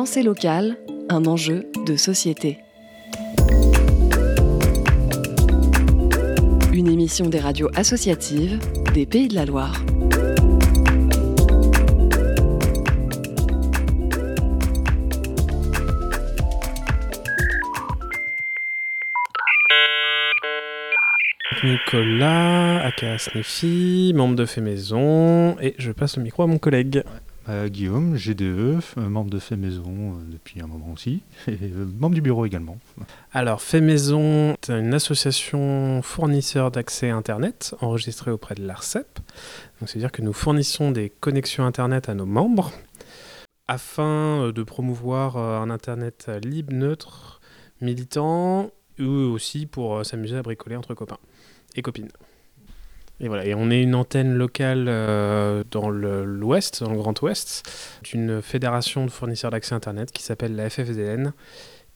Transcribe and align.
Pensée 0.00 0.22
locale, 0.22 0.78
un 1.10 1.26
enjeu 1.26 1.66
de 1.86 1.94
société. 1.94 2.56
Une 6.72 6.88
émission 6.88 7.26
des 7.26 7.38
radios 7.38 7.68
associatives 7.74 8.58
des 8.94 9.04
Pays 9.04 9.28
de 9.28 9.34
la 9.34 9.44
Loire. 9.44 9.84
Nicolas, 21.62 22.86
aka 22.86 23.18
Sniffy, 23.18 24.14
membre 24.14 24.36
de 24.36 24.46
Fait 24.46 24.62
Maison, 24.62 25.58
et 25.60 25.74
je 25.76 25.92
passe 25.92 26.16
le 26.16 26.22
micro 26.22 26.44
à 26.44 26.46
mon 26.46 26.56
collègue. 26.56 27.04
Euh, 27.50 27.68
Guillaume, 27.68 28.16
GDE, 28.16 28.42
euh, 28.42 28.80
membre 28.96 29.28
de 29.28 29.40
Fait 29.40 29.56
Maison 29.56 29.82
euh, 29.88 30.30
depuis 30.30 30.62
un 30.62 30.68
moment 30.68 30.92
aussi, 30.92 31.22
et 31.48 31.56
membre 31.98 32.14
du 32.14 32.20
bureau 32.20 32.46
également. 32.46 32.78
Alors, 33.32 33.60
Fait 33.60 33.80
Maison 33.80 34.52
est 34.52 34.70
une 34.70 34.94
association 34.94 36.00
fournisseur 36.00 36.70
d'accès 36.70 37.10
Internet 37.10 37.74
enregistrée 37.80 38.30
auprès 38.30 38.54
de 38.54 38.64
l'ARCEP. 38.64 39.18
c'est-à-dire 39.84 40.12
que 40.12 40.22
nous 40.22 40.32
fournissons 40.32 40.92
des 40.92 41.10
connexions 41.10 41.64
Internet 41.64 42.08
à 42.08 42.14
nos 42.14 42.26
membres 42.26 42.70
afin 43.66 44.52
de 44.52 44.62
promouvoir 44.62 45.36
un 45.36 45.70
Internet 45.70 46.30
libre, 46.44 46.72
neutre, 46.72 47.40
militant, 47.80 48.70
ou 49.00 49.04
aussi 49.04 49.66
pour 49.66 50.04
s'amuser 50.04 50.36
à 50.36 50.42
bricoler 50.42 50.76
entre 50.76 50.94
copains 50.94 51.18
et 51.74 51.82
copines. 51.82 52.10
Et 53.20 53.28
voilà, 53.28 53.44
et 53.44 53.54
on 53.54 53.70
est 53.70 53.82
une 53.82 53.94
antenne 53.94 54.34
locale 54.34 54.86
euh, 54.88 55.62
dans 55.70 55.90
l'Ouest, 55.90 56.82
dans 56.82 56.90
le 56.90 56.96
Grand 56.96 57.20
Ouest, 57.20 58.00
d'une 58.02 58.40
fédération 58.40 59.04
de 59.04 59.10
fournisseurs 59.10 59.50
d'accès 59.50 59.74
Internet 59.74 60.10
qui 60.10 60.22
s'appelle 60.22 60.56
la 60.56 60.70
FFDN, 60.70 61.34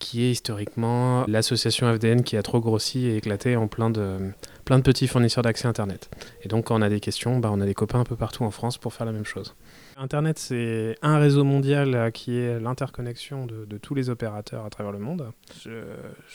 qui 0.00 0.24
est 0.24 0.32
historiquement 0.32 1.24
l'association 1.28 1.94
FDN 1.94 2.24
qui 2.24 2.36
a 2.36 2.42
trop 2.42 2.60
grossi 2.60 3.06
et 3.06 3.16
éclaté 3.16 3.54
en 3.54 3.68
plein 3.68 3.88
de, 3.88 4.18
plein 4.64 4.78
de 4.78 4.82
petits 4.82 5.06
fournisseurs 5.06 5.44
d'accès 5.44 5.68
Internet. 5.68 6.10
Et 6.42 6.48
donc 6.48 6.66
quand 6.66 6.78
on 6.78 6.82
a 6.82 6.88
des 6.88 6.98
questions, 6.98 7.38
bah, 7.38 7.50
on 7.52 7.60
a 7.60 7.66
des 7.66 7.74
copains 7.74 8.00
un 8.00 8.04
peu 8.04 8.16
partout 8.16 8.42
en 8.42 8.50
France 8.50 8.76
pour 8.76 8.92
faire 8.92 9.06
la 9.06 9.12
même 9.12 9.24
chose. 9.24 9.54
Internet, 9.96 10.40
c'est 10.40 10.96
un 11.02 11.18
réseau 11.18 11.44
mondial 11.44 11.94
euh, 11.94 12.10
qui 12.10 12.36
est 12.36 12.58
l'interconnexion 12.58 13.46
de, 13.46 13.78
tous 13.78 13.94
les 13.94 14.10
opérateurs 14.10 14.64
à 14.64 14.70
travers 14.70 14.90
le 14.90 14.98
monde. 14.98 15.30
Je, 15.64 15.70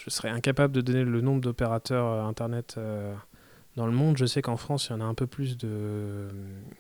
serais 0.07 0.29
incapable 0.29 0.73
de 0.73 0.79
donner 0.79 1.03
le 1.03 1.19
nombre 1.19 1.41
d'opérateurs 1.41 2.05
euh, 2.05 2.23
Internet 2.23 2.79
dans 3.77 3.85
le 3.85 3.91
monde, 3.91 4.17
je 4.17 4.25
sais 4.25 4.41
qu'en 4.41 4.57
France, 4.57 4.87
il 4.87 4.93
y 4.93 4.95
en 4.95 5.01
a 5.01 5.05
un 5.05 5.13
peu 5.13 5.27
plus 5.27 5.55
de 5.55 6.27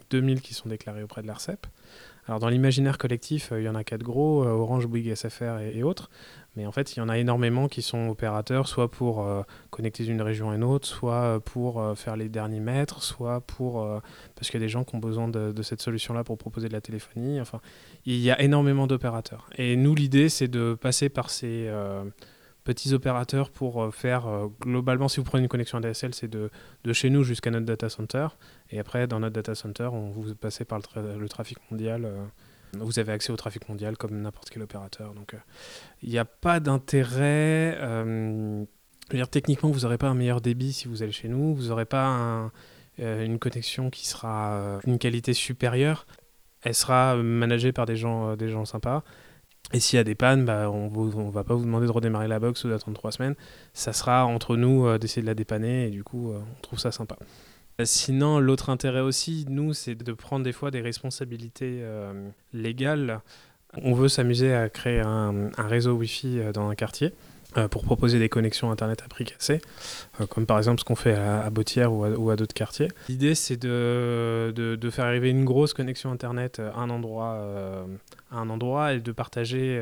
2000 0.09 0.41
qui 0.41 0.55
sont 0.55 0.67
déclarés 0.67 1.03
auprès 1.03 1.21
de 1.21 1.27
l'ARCEP. 1.27 1.67
Alors 2.25 2.39
dans 2.39 2.49
l'imaginaire 2.49 2.97
collectif, 2.97 3.51
euh, 3.51 3.61
il 3.61 3.65
y 3.65 3.69
en 3.69 3.75
a 3.75 3.83
quatre 3.83 4.01
gros, 4.01 4.43
euh, 4.43 4.49
Orange, 4.49 4.87
Bouygues, 4.87 5.13
SFR 5.13 5.59
et, 5.59 5.83
autres. 5.83 6.09
Mais 6.55 6.65
en 6.65 6.71
fait, 6.71 6.95
il 6.95 6.99
y 6.99 7.01
en 7.03 7.07
a 7.07 7.19
énormément 7.19 7.67
qui 7.67 7.83
sont 7.83 8.09
opérateurs, 8.09 8.67
soit 8.67 8.89
pour 8.89 9.21
euh, 9.21 9.43
connecter 9.69 10.05
d'une 10.05 10.23
région 10.23 10.49
à 10.49 10.55
une 10.55 10.63
autre, 10.63 10.87
soit 10.87 11.39
pour 11.39 11.95
faire 11.95 12.17
les 12.17 12.29
derniers 12.29 12.59
mètres, 12.59 13.03
soit 13.03 13.41
pour 13.41 13.87
parce 14.35 14.49
qu'il 14.49 14.59
y 14.59 14.63
a 14.63 14.65
des 14.65 14.69
gens 14.69 14.83
qui 14.83 14.95
ont 14.95 14.99
besoin 14.99 15.27
de, 15.27 15.51
de 15.51 15.61
cette 15.61 15.81
solution-là 15.81 16.23
pour 16.23 16.39
proposer 16.39 16.67
de 16.67 16.73
la 16.73 16.81
téléphonie. 16.81 17.39
Enfin, 17.39 17.61
il 18.07 18.17
y 18.17 18.31
a 18.31 18.41
énormément 18.41 18.87
d'opérateurs. 18.87 19.47
Et 19.55 19.75
nous, 19.75 19.93
l'idée, 19.93 20.29
c'est 20.29 20.47
de 20.47 20.73
passer 20.73 21.09
par 21.09 21.29
ces 21.29 21.69
petits 22.67 22.93
opérateurs 22.93 23.49
pour 23.49 23.81
euh, 23.81 23.91
faire 23.91 24.27
euh, 24.27 24.47
globalement, 24.59 25.07
si 25.07 25.21
vous 25.21 25.23
prenez 25.23 25.43
une 25.43 25.49
connexion 25.49 25.77
ADSL, 25.77 26.13
c'est 26.13 26.27
de, 26.27 26.49
de, 26.83 26.93
chez 26.93 27.09
nous 27.09 27.23
jusqu'à 27.23 27.49
notre 27.49 27.65
data 27.65 27.87
center. 27.87 28.27
Et 28.71 28.79
après, 28.79 29.07
dans 29.07 29.21
notre 29.21 29.35
data 29.35 29.55
center, 29.55 29.89
on, 29.93 30.09
vous 30.11 30.35
passez 30.35 30.65
par 30.65 30.79
le, 30.97 31.29
trafic 31.29 31.57
mondial. 31.71 32.03
Euh, 32.03 32.25
vous 32.73 32.99
avez 32.99 33.13
accès 33.13 33.31
au 33.31 33.37
trafic 33.37 33.69
mondial 33.69 33.95
comme 33.95 34.21
n'importe 34.21 34.49
quel 34.49 34.61
opérateur. 34.63 35.13
Donc, 35.13 35.33
il 36.03 36.09
n'y 36.09 36.17
a 36.17 36.25
pas 36.25 36.59
d'intérêt. 36.59 37.77
je 37.79 38.65
dire, 39.15 39.29
techniquement, 39.29 39.71
vous 39.71 39.79
n'aurez 39.79 39.97
pas 39.97 40.09
un 40.09 40.13
meilleur 40.13 40.41
débit 40.41 40.73
si 40.73 40.89
vous 40.89 41.01
allez 41.01 41.13
chez 41.13 41.29
nous. 41.29 41.55
Vous 41.55 41.69
n'aurez 41.69 41.85
pas 41.85 42.51
une 42.99 43.39
connexion 43.39 43.89
qui 43.89 44.05
sera 44.05 44.81
une 44.85 44.99
qualité 44.99 45.31
supérieure. 45.31 46.05
Elle 46.61 46.75
sera 46.75 47.15
managée 47.15 47.71
par 47.71 47.85
des 47.85 47.95
gens, 47.95 48.35
des 48.35 48.49
gens 48.49 48.65
sympas. 48.65 49.05
Et 49.73 49.79
s'il 49.79 49.97
y 49.97 49.99
a 49.99 50.03
des 50.03 50.15
pannes, 50.15 50.45
bah, 50.45 50.69
on 50.71 50.89
ne 50.89 51.31
va 51.31 51.43
pas 51.43 51.53
vous 51.53 51.65
demander 51.65 51.87
de 51.87 51.91
redémarrer 51.91 52.27
la 52.27 52.39
box 52.39 52.63
ou 52.63 52.69
d'attendre 52.69 52.97
trois 52.97 53.11
semaines. 53.11 53.35
Ça 53.73 53.91
sera 53.91 54.25
entre 54.25 54.55
nous 54.55 54.87
euh, 54.87 54.97
d'essayer 54.97 55.21
de 55.21 55.27
la 55.27 55.35
dépanner 55.35 55.87
et 55.87 55.89
du 55.89 56.03
coup, 56.03 56.31
euh, 56.31 56.39
on 56.39 56.61
trouve 56.61 56.79
ça 56.79 56.91
sympa. 56.91 57.17
Sinon, 57.83 58.39
l'autre 58.39 58.69
intérêt 58.69 59.01
aussi, 59.01 59.45
nous, 59.49 59.73
c'est 59.73 59.93
de 59.93 60.13
prendre 60.13 60.43
des 60.43 60.53
fois 60.53 60.71
des 60.71 60.81
responsabilités 60.81 61.79
euh, 61.81 62.29
légales. 62.53 63.19
On 63.83 63.93
veut 63.93 64.07
s'amuser 64.07 64.53
à 64.53 64.69
créer 64.69 65.01
un 65.01 65.51
réseau 65.57 65.93
Wi-Fi 65.93 66.39
dans 66.53 66.69
un 66.69 66.75
quartier. 66.75 67.13
Euh, 67.55 67.69
pour 67.69 67.83
proposer 67.83 68.19
des 68.19 68.27
connexions 68.27 68.71
Internet 68.71 69.03
à 69.05 69.07
prix 69.07 69.23
cassé, 69.23 69.61
euh, 70.19 70.27
comme 70.27 70.45
par 70.45 70.57
exemple 70.57 70.81
ce 70.81 70.85
qu'on 70.85 70.97
fait 70.97 71.15
à, 71.15 71.45
à 71.45 71.89
ou 71.89 72.29
à, 72.29 72.35
d'autres 72.35 72.53
quartiers. 72.53 72.89
L'idée, 73.07 73.35
c'est 73.35 73.55
de, 73.55 74.51
de, 74.53 74.89
faire 74.89 75.05
arriver 75.05 75.29
une 75.29 75.45
grosse 75.45 75.73
connexion 75.73 76.11
Internet 76.11 76.59
à 76.59 76.77
un 76.77 76.89
endroit, 76.89 77.35
euh, 77.35 77.85
à 78.31 78.39
un 78.39 78.49
endroit 78.49 78.93
et 78.93 78.99
de 78.99 79.11
partager 79.13 79.81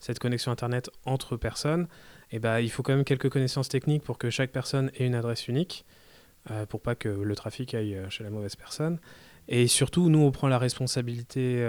cette 0.00 0.18
connexion 0.18 0.50
Internet 0.50 0.88
entre 1.04 1.36
personnes. 1.36 1.86
Et 2.32 2.38
bah, 2.38 2.62
il 2.62 2.70
faut 2.70 2.82
quand 2.82 2.94
même 2.94 3.04
quelques 3.04 3.28
connaissances 3.28 3.68
techniques 3.68 4.02
pour 4.02 4.16
que 4.16 4.30
chaque 4.30 4.50
personne 4.50 4.90
ait 4.96 5.06
une 5.06 5.14
adresse 5.14 5.48
unique, 5.48 5.84
pour 6.70 6.80
pas 6.80 6.94
que 6.94 7.10
le 7.10 7.36
trafic 7.36 7.74
aille 7.74 8.00
chez 8.08 8.24
la 8.24 8.30
mauvaise 8.30 8.56
personne. 8.56 8.98
Et 9.48 9.66
surtout, 9.68 10.08
nous, 10.08 10.18
on 10.18 10.32
prend 10.32 10.48
la 10.48 10.58
responsabilité 10.58 11.64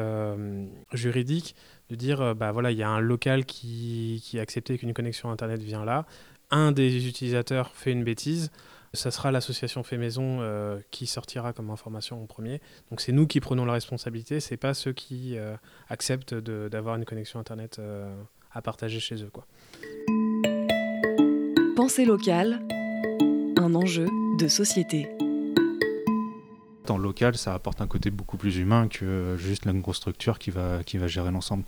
juridique 0.93 1.55
de 1.89 1.95
dire, 1.95 2.21
euh, 2.21 2.33
bah 2.33 2.51
voilà, 2.51 2.71
il 2.71 2.77
y 2.77 2.83
a 2.83 2.89
un 2.89 2.99
local 2.99 3.45
qui, 3.45 4.21
qui 4.23 4.39
a 4.39 4.41
accepté 4.41 4.77
qu'une 4.77 4.93
connexion 4.93 5.31
Internet 5.31 5.61
vient 5.61 5.85
là, 5.85 6.05
un 6.51 6.71
des 6.71 7.07
utilisateurs 7.07 7.71
fait 7.73 7.91
une 7.91 8.03
bêtise, 8.03 8.51
ça 8.93 9.11
sera 9.11 9.31
l'association 9.31 9.83
Fait 9.83 9.97
Maison 9.97 10.39
euh, 10.39 10.79
qui 10.91 11.07
sortira 11.07 11.53
comme 11.53 11.69
information 11.69 12.21
en 12.21 12.25
premier. 12.25 12.61
Donc 12.89 13.01
c'est 13.01 13.11
nous 13.11 13.27
qui 13.27 13.39
prenons 13.39 13.66
la 13.66 13.73
responsabilité, 13.73 14.39
c'est 14.39 14.57
pas 14.57 14.73
ceux 14.73 14.93
qui 14.93 15.37
euh, 15.37 15.55
acceptent 15.89 16.33
d'avoir 16.33 16.95
une 16.95 17.05
connexion 17.05 17.39
Internet 17.39 17.81
à 18.51 18.61
partager 18.61 18.99
chez 18.99 19.23
eux. 19.23 19.29
Quoi. 19.31 19.45
Pensée 21.75 22.05
locale, 22.05 22.59
un 23.57 23.75
enjeu 23.75 24.07
de 24.39 24.47
société 24.47 25.09
en 26.91 26.97
local, 26.97 27.37
ça 27.37 27.53
apporte 27.53 27.81
un 27.81 27.87
côté 27.87 28.09
beaucoup 28.09 28.37
plus 28.37 28.57
humain 28.57 28.87
que 28.87 29.35
juste 29.37 29.65
la 29.65 29.73
grosse 29.73 29.97
structure 29.97 30.39
qui 30.39 30.51
va, 30.51 30.83
qui 30.83 30.97
va 30.97 31.07
gérer 31.07 31.31
l'ensemble. 31.31 31.63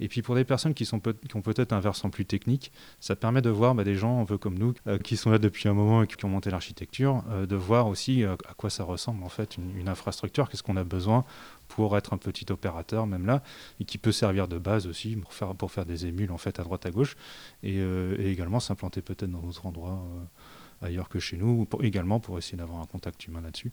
Et 0.00 0.08
puis 0.08 0.22
pour 0.22 0.34
des 0.34 0.44
personnes 0.44 0.74
qui, 0.74 0.84
sont 0.84 1.00
qui 1.00 1.36
ont 1.36 1.42
peut-être 1.42 1.72
un 1.72 1.80
versant 1.80 2.10
plus 2.10 2.24
technique, 2.24 2.72
ça 3.00 3.14
permet 3.14 3.42
de 3.42 3.50
voir 3.50 3.74
bah, 3.74 3.84
des 3.84 3.94
gens 3.94 4.20
un 4.20 4.24
peu 4.24 4.38
comme 4.38 4.58
nous, 4.58 4.74
euh, 4.86 4.98
qui 4.98 5.16
sont 5.16 5.30
là 5.30 5.38
depuis 5.38 5.68
un 5.68 5.74
moment 5.74 6.02
et 6.02 6.06
qui 6.06 6.24
ont 6.24 6.28
monté 6.28 6.50
l'architecture, 6.50 7.22
euh, 7.30 7.46
de 7.46 7.54
voir 7.54 7.86
aussi 7.86 8.24
euh, 8.24 8.34
à 8.48 8.54
quoi 8.54 8.70
ça 8.70 8.82
ressemble 8.82 9.22
en 9.22 9.28
fait 9.28 9.56
une, 9.56 9.88
infrastructure, 9.88 10.48
qu'est-ce 10.48 10.62
qu'on 10.62 10.76
a 10.76 10.84
besoin 10.84 11.24
pour 11.68 11.96
être 11.96 12.12
un 12.12 12.18
petit 12.18 12.46
opérateur 12.50 13.06
même 13.06 13.26
là, 13.26 13.42
et 13.80 13.84
qui 13.84 13.98
peut 13.98 14.12
servir 14.12 14.48
de 14.48 14.58
base 14.58 14.86
aussi 14.86 15.14
pour 15.16 15.32
faire, 15.32 15.54
pour 15.54 15.70
faire 15.70 15.86
des 15.86 16.06
émules 16.06 16.32
en 16.32 16.38
fait 16.38 16.58
à 16.58 16.64
droite 16.64 16.86
à 16.86 16.90
gauche, 16.90 17.16
et, 17.62 17.80
également 18.18 18.60
s'implanter 18.60 19.02
peut-être 19.02 19.30
dans 19.30 19.40
d'autres 19.40 19.66
endroits 19.66 20.02
ailleurs 20.82 21.08
que 21.08 21.18
chez 21.18 21.36
nous, 21.36 21.66
pour, 21.66 21.84
également 21.84 22.18
pour 22.18 22.38
essayer 22.38 22.58
d'avoir 22.58 22.80
un 22.80 22.86
contact 22.86 23.26
humain 23.26 23.40
là-dessus 23.40 23.72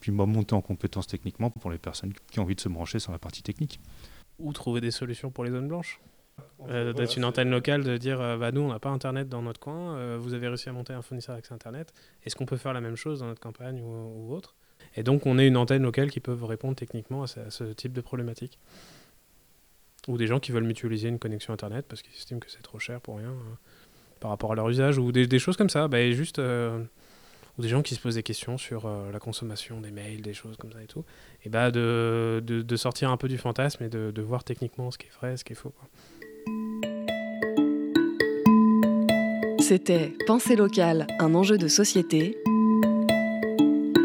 puis 0.00 0.12
monter 0.12 0.54
en 0.54 0.60
compétences 0.60 1.06
techniquement 1.06 1.50
pour 1.50 1.70
les 1.70 1.78
personnes 1.78 2.12
qui 2.30 2.40
ont 2.40 2.42
envie 2.42 2.54
de 2.54 2.60
se 2.60 2.68
brancher 2.68 2.98
sur 2.98 3.12
la 3.12 3.18
partie 3.18 3.42
technique. 3.42 3.80
Ou 4.38 4.52
trouver 4.52 4.80
des 4.80 4.90
solutions 4.90 5.30
pour 5.30 5.44
les 5.44 5.50
zones 5.50 5.68
blanches. 5.68 6.00
Euh, 6.68 6.92
d'être 6.92 7.16
une 7.16 7.24
antenne 7.24 7.50
locale, 7.50 7.84
de 7.84 7.96
dire 7.96 8.20
euh, 8.20 8.36
bah, 8.36 8.50
nous 8.50 8.62
on 8.62 8.68
n'a 8.68 8.78
pas 8.78 8.88
internet 8.88 9.28
dans 9.28 9.42
notre 9.42 9.60
coin, 9.60 9.96
euh, 9.96 10.18
vous 10.20 10.34
avez 10.34 10.48
réussi 10.48 10.68
à 10.68 10.72
monter 10.72 10.92
un 10.92 11.02
fournisseur 11.02 11.34
avec 11.34 11.50
internet, 11.52 11.92
est-ce 12.24 12.34
qu'on 12.34 12.46
peut 12.46 12.56
faire 12.56 12.72
la 12.72 12.80
même 12.80 12.96
chose 12.96 13.20
dans 13.20 13.26
notre 13.26 13.40
campagne 13.40 13.80
ou, 13.82 14.32
autre? 14.32 14.54
Et 14.96 15.02
donc 15.02 15.26
on 15.26 15.38
est 15.38 15.46
une 15.46 15.56
antenne 15.56 15.82
locale 15.82 16.10
qui 16.10 16.20
peut 16.20 16.32
répondre 16.32 16.74
techniquement 16.74 17.22
à 17.22 17.26
ce, 17.26 17.64
type 17.74 17.92
de 17.92 18.00
problématique. 18.00 18.58
Ou 20.08 20.18
des 20.18 20.26
gens 20.26 20.40
qui 20.40 20.52
veulent 20.52 20.64
mutualiser 20.64 21.08
une 21.08 21.18
connexion 21.18 21.52
internet 21.52 21.86
parce 21.88 22.02
qu'ils 22.02 22.14
estiment 22.14 22.40
que 22.40 22.50
c'est 22.50 22.62
trop 22.62 22.78
cher 22.78 23.00
pour 23.00 23.16
rien 23.18 23.32
par 24.20 24.30
rapport 24.30 24.52
à 24.52 24.54
leur 24.54 24.68
usage, 24.68 24.98
ou 24.98 25.12
des, 25.12 25.38
choses 25.38 25.56
comme 25.56 25.70
ça. 25.70 25.88
Bah, 25.88 26.10
juste 26.10 26.40
ou 27.58 27.62
des 27.62 27.68
gens 27.68 27.82
qui 27.82 27.94
se 27.94 28.00
posent 28.00 28.16
des 28.16 28.22
questions 28.22 28.58
sur 28.58 28.86
euh, 28.86 29.10
la 29.12 29.18
consommation 29.18 29.80
des 29.80 29.90
mails, 29.90 30.22
des 30.22 30.34
choses 30.34 30.56
comme 30.56 30.72
ça 30.72 30.82
et 30.82 30.86
tout, 30.86 31.04
et 31.44 31.48
bah 31.48 31.70
de, 31.70 32.42
de, 32.44 32.76
sortir 32.76 33.10
un 33.10 33.16
peu 33.16 33.28
du 33.28 33.38
fantasme 33.38 33.84
et 33.84 33.88
de, 33.88 34.10
de, 34.10 34.22
voir 34.22 34.44
techniquement 34.44 34.90
ce 34.90 34.98
qui 34.98 35.06
est 35.06 35.14
vrai, 35.20 35.36
ce 35.36 35.44
qui 35.44 35.52
est 35.52 35.56
faux. 35.56 35.72
C'était 39.60 40.12
Pensée 40.26 40.56
locale, 40.56 41.06
un 41.20 41.34
enjeu 41.34 41.56
de 41.56 41.68
société. 41.68 42.36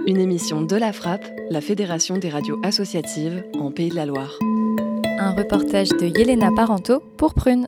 Une 0.08 0.20
émission 0.20 0.62
de 0.62 0.76
la 0.76 0.94
Frappe, 0.94 1.26
la 1.50 1.62
Fédération 1.62 2.18
des 2.18 2.30
radios 2.30 2.60
associatives 2.64 3.44
en 3.60 3.72
Pays 3.72 3.90
de 3.90 3.96
la 3.96 4.06
Loire. 4.06 4.40
Un 5.20 5.32
reportage 5.32 5.90
de 5.90 6.06
Yelena 6.06 6.50
Parento 6.56 7.02
pour 7.18 7.34
Prune. 7.34 7.68